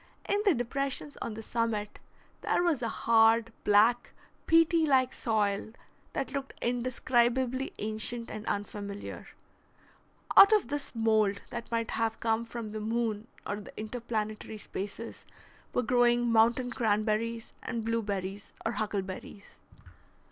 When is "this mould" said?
10.69-11.43